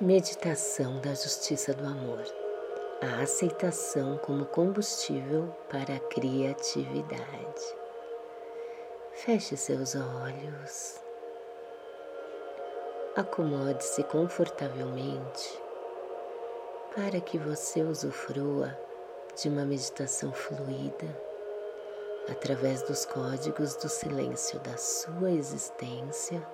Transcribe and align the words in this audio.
Meditação 0.00 1.00
da 1.00 1.10
Justiça 1.10 1.72
do 1.72 1.86
Amor. 1.86 2.24
A 3.00 3.22
aceitação 3.22 4.18
como 4.18 4.44
combustível 4.44 5.54
para 5.70 5.94
a 5.94 6.00
criatividade. 6.00 7.76
Feche 9.12 9.56
seus 9.56 9.94
olhos. 9.94 11.00
Acomode-se 13.14 14.02
confortavelmente 14.02 15.62
para 16.92 17.20
que 17.20 17.38
você 17.38 17.80
usufrua 17.80 18.76
de 19.40 19.48
uma 19.48 19.64
meditação 19.64 20.32
fluida 20.32 21.06
através 22.28 22.82
dos 22.82 23.06
códigos 23.06 23.76
do 23.76 23.88
silêncio 23.88 24.58
da 24.58 24.76
sua 24.76 25.30
existência 25.30 26.44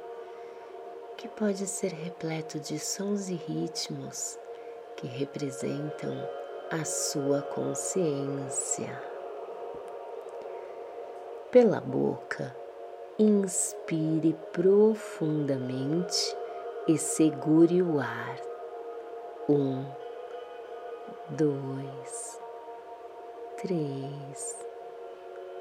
que 1.21 1.29
pode 1.29 1.67
ser 1.67 1.93
repleto 1.93 2.59
de 2.59 2.79
sons 2.79 3.29
e 3.29 3.35
ritmos 3.35 4.39
que 4.97 5.07
representam 5.07 6.17
a 6.71 6.83
sua 6.83 7.43
consciência. 7.43 8.99
Pela 11.51 11.79
boca, 11.79 12.57
inspire 13.19 14.35
profundamente 14.51 16.35
e 16.89 16.97
segure 16.97 17.83
o 17.83 18.01
ar. 18.01 18.41
Um, 19.47 19.85
dois, 21.29 22.41
três, 23.59 24.67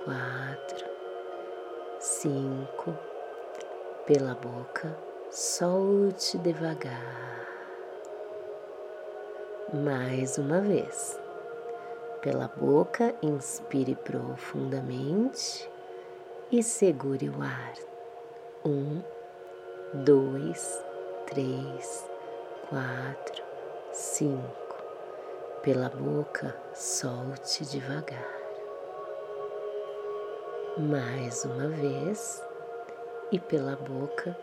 quatro, 0.05 0.85
cinco. 1.99 2.97
Pela 4.05 4.33
boca, 4.33 5.08
Solte 5.31 6.39
devagar. 6.39 7.47
Mais 9.71 10.39
uma 10.39 10.59
vez. 10.59 11.19
Pela 12.23 12.47
boca, 12.47 13.13
inspire 13.21 13.93
profundamente 13.93 15.69
e 16.51 16.63
segure 16.63 17.29
o 17.29 17.43
ar. 17.43 17.73
Um, 18.65 19.03
dois, 20.03 20.83
três, 21.27 22.09
quatro, 22.67 23.43
cinco. 23.91 24.83
Pela 25.61 25.89
boca, 25.89 26.55
solte 26.73 27.65
devagar. 27.65 28.33
Mais 30.75 31.45
uma 31.45 31.67
vez. 31.67 32.43
E 33.31 33.39
pela 33.39 33.75
boca, 33.75 34.35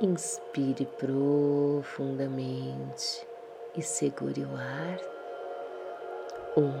Inspire 0.00 0.86
profundamente 0.98 3.24
e 3.76 3.82
segure 3.82 4.44
o 4.44 4.56
ar. 4.56 4.98
Um, 6.56 6.72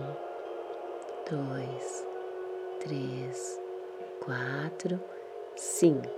dois, 1.30 2.04
três, 2.80 3.60
quatro, 4.18 5.00
cinco. 5.54 6.10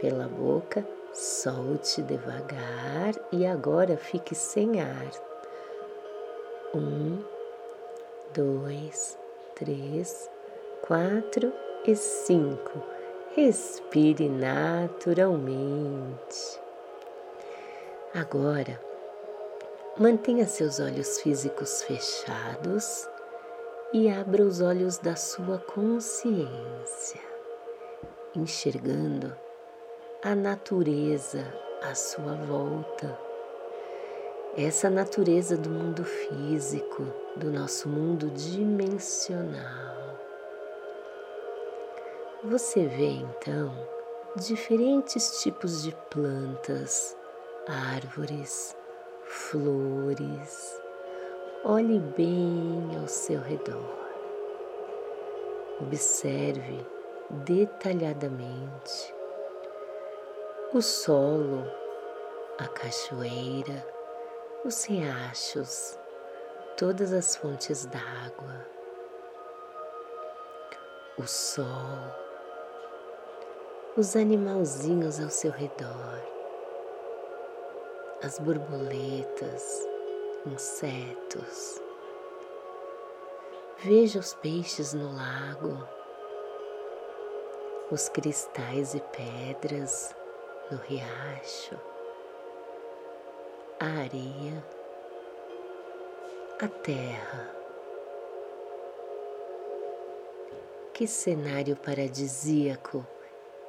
Pela 0.00 0.28
boca, 0.28 0.86
solte 1.12 2.00
devagar 2.02 3.16
e 3.32 3.44
agora 3.44 3.96
fique 3.96 4.36
sem 4.36 4.80
ar. 4.80 5.10
Um, 6.72 7.18
dois, 8.32 9.18
três, 9.56 10.30
quatro 10.82 11.52
e 11.84 11.96
cinco 11.96 13.01
Respire 13.34 14.28
naturalmente. 14.28 15.56
Agora, 18.14 18.78
mantenha 19.96 20.46
seus 20.46 20.78
olhos 20.78 21.18
físicos 21.18 21.82
fechados 21.82 23.08
e 23.90 24.10
abra 24.10 24.42
os 24.42 24.60
olhos 24.60 24.98
da 24.98 25.16
sua 25.16 25.56
consciência, 25.58 27.22
enxergando 28.36 29.34
a 30.22 30.34
natureza 30.34 31.42
à 31.82 31.94
sua 31.94 32.34
volta. 32.34 33.18
Essa 34.58 34.90
natureza 34.90 35.56
do 35.56 35.70
mundo 35.70 36.04
físico, 36.04 37.02
do 37.36 37.50
nosso 37.50 37.88
mundo 37.88 38.28
dimensional. 38.28 40.11
Você 42.44 42.86
vê 42.86 43.06
então 43.06 43.72
diferentes 44.34 45.40
tipos 45.40 45.84
de 45.84 45.94
plantas, 46.10 47.16
árvores, 47.68 48.76
flores. 49.22 50.82
Olhe 51.62 52.00
bem 52.00 52.98
ao 53.00 53.06
seu 53.06 53.40
redor. 53.40 53.96
Observe 55.82 56.84
detalhadamente 57.30 59.14
o 60.74 60.82
solo, 60.82 61.64
a 62.58 62.66
cachoeira, 62.66 63.86
os 64.64 64.84
riachos, 64.84 65.96
todas 66.76 67.12
as 67.12 67.36
fontes 67.36 67.86
d'água, 67.86 68.66
o 71.16 71.22
sol 71.24 72.21
os 73.94 74.16
animalzinhos 74.16 75.20
ao 75.20 75.28
seu 75.28 75.50
redor, 75.50 76.18
as 78.22 78.38
borboletas, 78.38 79.86
insetos. 80.46 81.78
Veja 83.80 84.18
os 84.18 84.32
peixes 84.32 84.94
no 84.94 85.14
lago, 85.14 85.86
os 87.90 88.08
cristais 88.08 88.94
e 88.94 89.00
pedras 89.00 90.16
no 90.70 90.78
riacho, 90.78 91.78
a 93.78 94.00
areia, 94.04 94.64
a 96.62 96.68
terra. 96.68 97.54
Que 100.94 101.06
cenário 101.06 101.76
paradisíaco! 101.76 103.06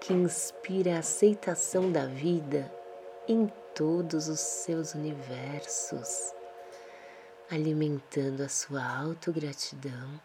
Que 0.03 0.11
inspira 0.11 0.97
a 0.97 0.99
aceitação 0.99 1.89
da 1.89 2.05
vida 2.05 2.69
em 3.25 3.47
todos 3.73 4.27
os 4.27 4.41
seus 4.41 4.93
universos, 4.93 6.33
alimentando 7.49 8.43
a 8.43 8.49
sua 8.49 8.83
autogratidão 8.83 10.19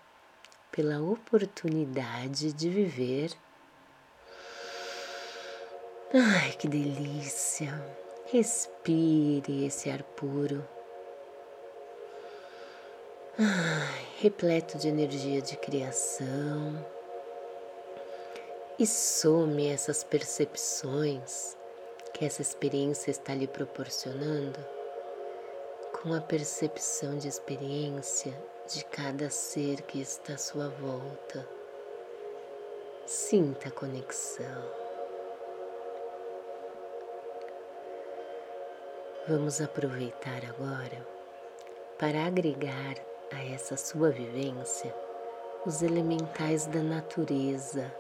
pela 0.73 1.01
oportunidade 1.01 2.53
de 2.53 2.69
viver. 2.69 3.31
Ai, 6.13 6.51
que 6.59 6.67
delícia! 6.67 7.73
Respire 8.33 9.65
esse 9.65 9.89
ar 9.91 10.03
puro. 10.03 10.67
Ai, 13.39 14.09
repleto 14.19 14.77
de 14.77 14.89
energia 14.89 15.41
de 15.41 15.57
criação 15.57 16.98
e 18.79 18.87
some 18.87 19.67
essas 19.67 20.05
percepções 20.05 21.57
que 22.15 22.25
essa 22.25 22.43
experiência 22.43 23.11
está 23.11 23.35
lhe 23.35 23.49
proporcionando 23.49 24.59
com 26.01 26.15
a 26.15 26.21
percepção 26.21 27.19
de 27.19 27.27
experiência 27.27 28.33
de 28.73 28.85
cada 28.85 29.31
ser 29.31 29.83
que 29.83 30.01
está 30.01 30.35
à 30.35 30.39
sua 30.39 30.69
volta. 30.69 31.49
Sinta 33.05 33.69
a 33.69 33.73
conexão. 33.73 34.63
Vamos 39.27 39.61
aproveitar 39.61 40.43
agora 40.49 41.05
para 41.99 42.27
agregar 42.27 42.95
a 43.33 43.45
essa 43.45 43.77
sua 43.77 44.11
vivência 44.11 44.95
os 45.67 45.83
elementais 45.83 46.67
da 46.67 46.81
natureza 46.81 47.93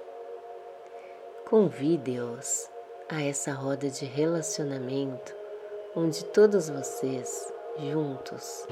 Convide-os 1.49 2.71
a 3.09 3.23
essa 3.23 3.53
roda 3.53 3.89
de 3.89 4.05
relacionamento 4.05 5.35
onde 5.97 6.23
todos 6.27 6.69
vocês, 6.69 7.50
juntos, 7.79 8.69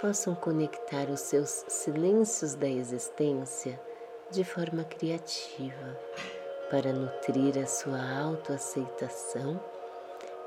possam 0.00 0.36
conectar 0.36 1.10
os 1.10 1.18
seus 1.18 1.64
silêncios 1.66 2.54
da 2.54 2.68
existência 2.68 3.80
de 4.30 4.44
forma 4.44 4.84
criativa 4.84 5.98
para 6.70 6.92
nutrir 6.92 7.60
a 7.60 7.66
sua 7.66 7.98
autoaceitação 8.20 9.60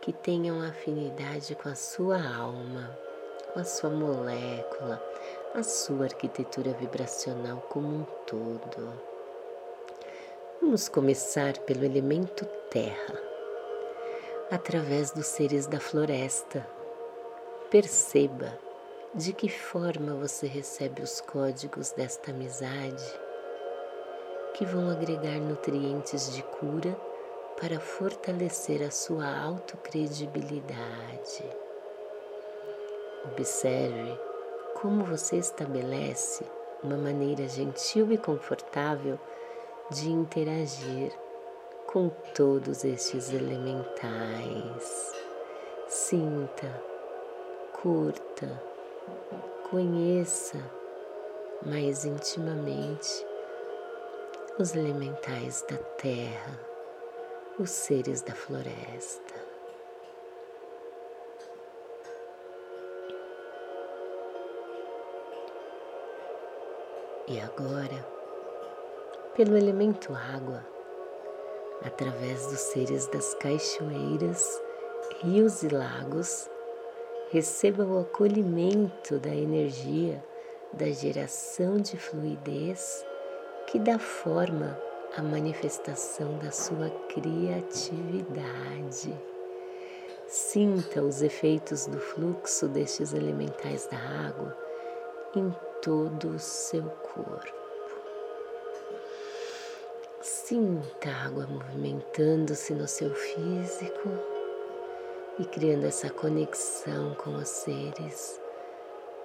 que 0.01 0.13
tenham 0.13 0.63
afinidade 0.63 1.55
com 1.55 1.69
a 1.69 1.75
sua 1.75 2.17
alma, 2.17 2.99
com 3.53 3.61
a 3.61 3.65
sua 3.65 3.91
molécula, 3.91 5.03
a 5.55 5.63
sua 5.63 6.05
arquitetura 6.05 6.73
vibracional 6.73 7.61
como 7.69 7.89
um 7.89 8.05
todo. 8.27 8.93
Vamos 10.61 10.89
começar 10.89 11.59
pelo 11.59 11.85
elemento 11.85 12.47
terra, 12.71 13.21
através 14.51 15.11
dos 15.11 15.27
seres 15.27 15.67
da 15.67 15.79
floresta. 15.79 16.67
Perceba 17.71 18.59
de 19.15 19.33
que 19.33 19.49
forma 19.49 20.15
você 20.15 20.47
recebe 20.47 21.03
os 21.03 21.21
códigos 21.21 21.93
desta 21.93 22.31
amizade 22.31 23.21
que 24.55 24.65
vão 24.65 24.91
agregar 24.91 25.39
nutrientes 25.39 26.35
de 26.35 26.43
cura 26.43 26.97
para 27.61 27.81
fortalecer 27.81 28.83
a 28.83 28.91
sua 28.91 29.27
autocredibilidade. 29.27 31.45
Observe 33.25 34.19
como 34.75 35.05
você 35.05 35.37
estabelece 35.37 36.45
uma 36.83 36.97
maneira 36.97 37.47
gentil 37.49 38.13
e 38.13 38.19
confortável 38.19 39.19
de 39.91 40.11
interagir 40.11 41.13
com 41.87 42.09
todos 42.35 42.85
estes 42.85 43.33
elementais. 43.33 45.13
Sinta, 45.87 46.83
curta, 47.81 48.61
conheça 49.71 50.59
mais 51.65 52.05
intimamente 52.05 53.25
os 54.59 54.75
elementais 54.75 55.65
da 55.69 55.77
terra, 55.77 56.59
os 57.59 57.71
seres 57.71 58.23
da 58.23 58.35
floresta. 58.35 59.35
E 67.29 67.39
agora, 67.41 68.07
pelo 69.35 69.57
elemento 69.57 70.15
água, 70.15 70.67
através 71.85 72.47
dos 72.47 72.61
seres 72.61 73.07
das 73.09 73.35
cachoeiras, 73.35 74.61
rios 75.21 75.63
e 75.63 75.69
lagos, 75.69 76.51
receba 77.31 77.85
o 77.85 78.01
acolhimento 78.01 79.19
da 79.19 79.35
energia 79.35 80.23
da 80.73 80.91
geração 80.91 81.77
de 81.77 81.99
fluidez 81.99 83.05
que 83.67 83.79
dá 83.79 83.99
forma 83.99 84.79
à 85.17 85.23
manifestação 85.23 86.39
da 86.39 86.51
sua 86.51 86.89
criatividade. 87.09 89.15
Sinta 90.27 91.03
os 91.03 91.21
efeitos 91.21 91.87
do 91.87 91.99
fluxo 91.99 92.67
destes 92.69 93.13
elementais 93.13 93.87
da 93.89 93.99
água 93.99 94.57
em 95.37 95.55
todo 95.83 96.31
o 96.31 96.39
seu 96.39 96.83
corpo. 96.83 97.61
Sinta 100.23 101.11
a 101.11 101.27
água 101.27 101.47
movimentando-se 101.47 102.73
no 102.75 102.89
seu 102.89 103.15
físico 103.15 104.09
e 105.39 105.45
criando 105.45 105.85
essa 105.85 106.09
conexão 106.09 107.15
com 107.17 107.35
os 107.35 107.49
seres 107.49 108.41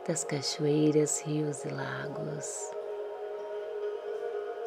das 0.07 0.23
cachoeiras, 0.23 1.21
rios 1.21 1.65
e 1.65 1.69
lagos. 1.69 2.76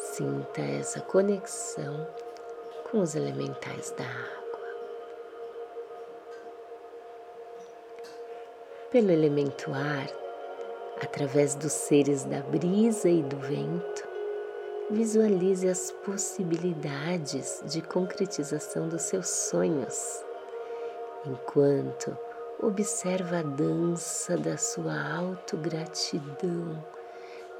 Sinta 0.02 0.62
essa 0.62 0.99
conexão 1.02 2.08
com 2.91 3.00
os 3.00 3.14
elementais 3.14 3.91
da 3.93 4.05
água. 4.05 4.61
Pelo 8.91 9.11
elemento 9.11 9.70
ar, 9.75 10.08
através 11.02 11.55
dos 11.55 11.73
seres 11.73 12.25
da 12.25 12.41
brisa 12.41 13.11
e 13.11 13.23
do 13.23 13.37
vento, 13.37 14.08
visualize 14.91 15.69
as 15.69 15.93
possibilidades 15.93 17.62
de 17.67 17.82
concretização 17.82 18.88
dos 18.88 19.02
seus 19.02 19.29
sonhos, 19.29 20.25
enquanto 21.26 22.17
observa 22.58 23.41
a 23.41 23.43
dança 23.43 24.35
da 24.38 24.56
sua 24.56 24.94
autogratidão 25.19 27.00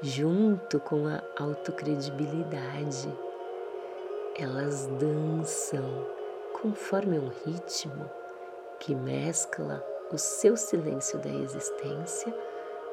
junto 0.01 0.79
com 0.79 1.07
a 1.07 1.21
autocredibilidade. 1.37 3.07
Elas 4.35 4.87
dançam 4.87 6.07
conforme 6.59 7.19
um 7.19 7.29
ritmo 7.45 8.09
que 8.79 8.95
mescla 8.95 9.83
o 10.11 10.17
seu 10.17 10.57
silêncio 10.57 11.19
da 11.19 11.29
existência 11.29 12.33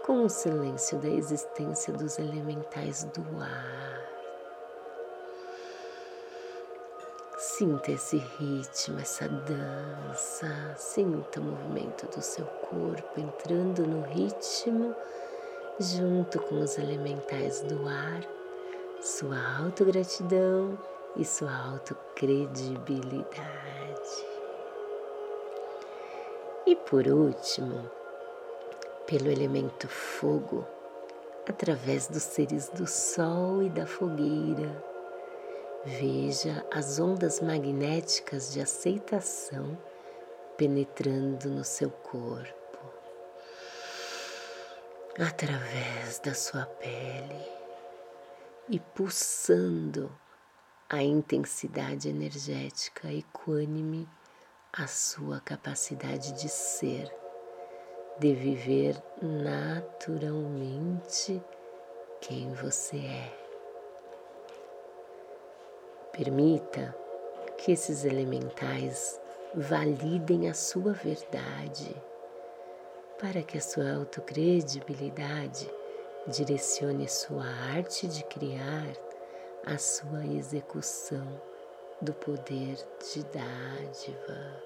com 0.05 0.25
o 0.25 0.29
silêncio 0.29 0.99
da 0.99 1.09
existência 1.09 1.93
dos 1.93 2.19
elementais 2.19 3.05
do 3.05 3.23
ar. 3.41 4.09
Sinta 7.39 7.93
esse 7.93 8.19
ritmo, 8.19 9.01
essa 9.01 9.29
dança, 9.29 10.75
sinta 10.77 11.41
o 11.41 11.43
movimento 11.43 12.07
do 12.07 12.21
seu 12.21 12.45
corpo 12.47 13.19
entrando 13.19 13.87
no 13.87 14.03
ritmo 14.03 14.95
junto 15.81 16.41
com 16.41 16.59
os 16.61 16.77
elementais 16.77 17.61
do 17.63 17.87
ar, 17.87 18.21
sua 19.01 19.39
autogratidão 19.61 20.77
e 21.15 21.25
sua 21.25 21.55
autocredibilidade. 21.55 23.29
E 26.67 26.75
por 26.75 27.07
último, 27.07 27.89
pelo 29.07 29.31
elemento 29.31 29.87
fogo, 29.87 30.67
através 31.49 32.09
dos 32.09 32.25
seres 32.25 32.69
do 32.71 32.89
sol 32.89 33.63
e 33.63 33.71
da 33.71 33.87
fogueira, 33.87 34.85
veja 35.85 36.67
as 36.73 36.99
ondas 36.99 37.41
magnéticas 37.41 38.53
de 38.53 38.61
aceitação 38.61 39.79
penetrando 40.57 41.49
no 41.49 41.63
seu 41.63 41.89
corpo 41.89 42.58
através 45.19 46.21
da 46.21 46.33
sua 46.33 46.65
pele 46.65 47.45
e 48.69 48.79
pulsando 48.79 50.17
a 50.89 51.03
intensidade 51.03 52.09
energética 52.09 53.13
equânime, 53.13 54.09
a 54.73 54.87
sua 54.87 55.41
capacidade 55.41 56.31
de 56.35 56.49
ser, 56.49 57.13
de 58.21 58.33
viver 58.33 58.95
naturalmente 59.21 61.43
quem 62.21 62.55
você 62.55 62.99
é. 62.99 63.37
Permita 66.13 66.95
que 67.57 67.73
esses 67.73 68.05
elementais 68.05 69.21
validem 69.55 70.49
a 70.49 70.55
sua 70.55 70.93
verdade 70.93 72.01
para 73.21 73.43
que 73.43 73.59
a 73.59 73.61
sua 73.61 73.97
autocredibilidade 73.97 75.69
direcione 76.29 77.09
sua 77.09 77.45
arte 77.75 78.07
de 78.07 78.23
criar 78.25 78.87
a 79.67 79.77
sua 79.77 80.25
execução 80.25 81.27
do 82.01 82.15
poder 82.15 82.77
de 83.13 83.25
dádiva. 83.25 84.63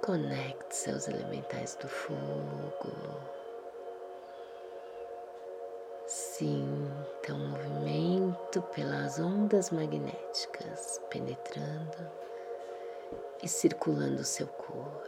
Conecte-se 0.00 0.90
aos 0.90 1.08
elementais 1.08 1.76
do 1.76 1.88
fogo. 1.88 2.92
Sinta 6.06 7.32
o 7.32 7.34
um 7.34 7.48
movimento 7.48 8.62
pelas 8.74 9.18
ondas 9.18 9.70
magnéticas 9.70 11.00
penetrando 11.10 12.21
e 13.42 13.48
circulando 13.48 14.22
o 14.22 14.24
seu 14.24 14.46
corpo. 14.46 15.02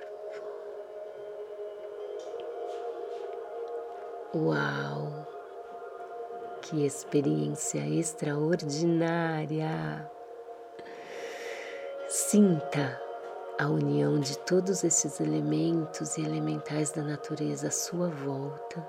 Uau! 4.34 5.26
Que 6.60 6.84
experiência 6.84 7.86
extraordinária! 7.86 10.10
Sinta 12.08 13.00
a 13.58 13.68
união 13.68 14.18
de 14.18 14.36
todos 14.38 14.82
esses 14.82 15.20
elementos 15.20 16.18
e 16.18 16.22
elementais 16.22 16.90
da 16.90 17.02
natureza 17.02 17.68
à 17.68 17.70
sua 17.70 18.08
volta, 18.08 18.84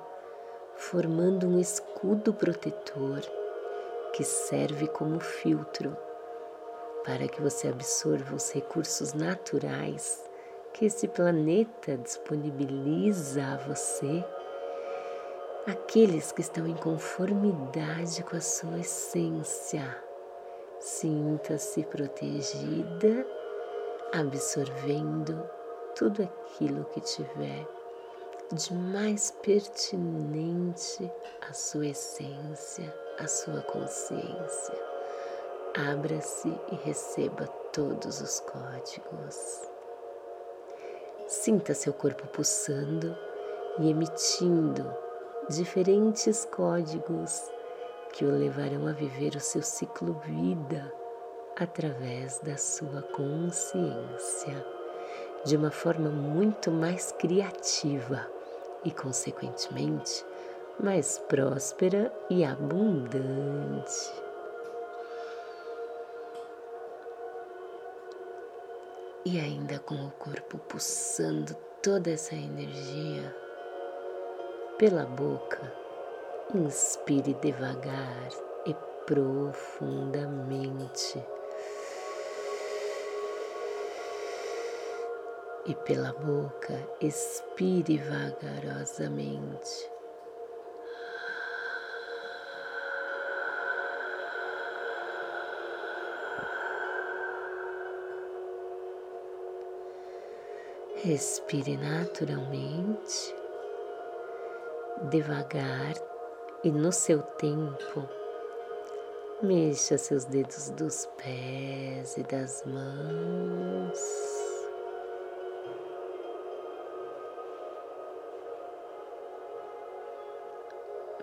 formando 0.75 1.47
um 1.47 1.59
escudo 1.59 2.33
protetor 2.33 3.21
que 4.13 4.23
serve 4.23 4.87
como 4.87 5.19
filtro 5.19 5.95
para 7.05 7.27
que 7.27 7.41
você 7.41 7.67
absorva 7.67 8.35
os 8.35 8.51
recursos 8.51 9.13
naturais 9.13 10.23
que 10.73 10.85
esse 10.85 11.07
planeta 11.07 11.97
disponibiliza 11.97 13.41
a 13.45 13.57
você, 13.57 14.25
aqueles 15.65 16.33
que 16.33 16.41
estão 16.41 16.67
em 16.67 16.75
conformidade 16.75 18.23
com 18.23 18.35
a 18.35 18.41
sua 18.41 18.79
essência. 18.79 20.03
Sinta-se 20.79 21.83
protegida, 21.83 23.25
absorvendo 24.11 25.49
tudo 25.95 26.23
aquilo 26.23 26.83
que 26.85 26.99
tiver 26.99 27.65
de 28.53 28.73
mais 28.73 29.31
pertinente 29.31 31.09
à 31.49 31.53
sua 31.53 31.87
essência, 31.87 32.93
à 33.17 33.27
sua 33.27 33.61
consciência. 33.61 34.94
Abra-se 35.77 36.47
e 36.71 36.75
receba 36.85 37.45
todos 37.73 38.21
os 38.21 38.39
códigos. 38.39 39.69
Sinta 41.27 41.73
seu 41.73 41.91
corpo 41.91 42.25
pulsando 42.27 43.13
e 43.79 43.89
emitindo 43.89 44.89
diferentes 45.49 46.45
códigos 46.45 47.51
que 48.13 48.23
o 48.23 48.31
levarão 48.31 48.87
a 48.87 48.93
viver 48.93 49.35
o 49.35 49.41
seu 49.41 49.61
ciclo 49.61 50.13
vida 50.23 50.89
através 51.57 52.39
da 52.39 52.55
sua 52.55 53.01
consciência 53.01 54.65
de 55.43 55.57
uma 55.57 55.71
forma 55.71 56.09
muito 56.09 56.71
mais 56.71 57.11
criativa 57.11 58.25
e, 58.85 58.91
consequentemente, 58.91 60.25
mais 60.79 61.19
próspera 61.27 62.13
e 62.29 62.45
abundante. 62.45 64.24
E 69.25 69.39
ainda 69.39 69.79
com 69.79 69.95
o 69.95 70.11
corpo 70.11 70.59
pulsando 70.59 71.55
toda 71.81 72.11
essa 72.11 72.35
energia 72.35 73.35
pela 74.77 75.05
boca, 75.05 75.73
inspire 76.53 77.33
devagar 77.35 78.27
e 78.67 78.75
profundamente. 79.05 81.23
e 85.65 85.73
pela 85.73 86.13
boca 86.13 86.77
expire 87.01 87.97
vagarosamente. 87.97 89.94
Respire 101.03 101.77
naturalmente, 101.77 103.35
devagar 105.09 105.93
e 106.63 106.71
no 106.71 106.91
seu 106.91 107.21
tempo. 107.21 108.09
Mexa 109.41 109.97
seus 109.97 110.23
dedos 110.23 110.69
dos 110.71 111.05
pés 111.17 112.17
e 112.17 112.23
das 112.23 112.63
mãos. 112.65 113.99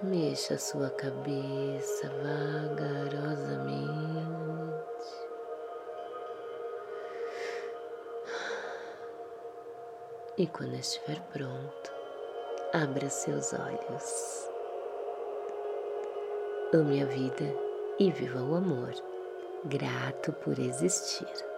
Mexa 0.02 0.58
sua 0.58 0.90
cabeça 0.90 2.12
vagarosamente. 2.22 4.91
E 10.38 10.46
quando 10.46 10.74
estiver 10.76 11.20
pronto, 11.30 11.92
abra 12.72 13.10
seus 13.10 13.52
olhos. 13.52 14.48
Ame 16.72 17.02
a 17.02 17.04
vida 17.04 17.54
e 17.98 18.10
viva 18.10 18.42
o 18.42 18.54
amor, 18.54 18.94
grato 19.66 20.32
por 20.32 20.58
existir. 20.58 21.51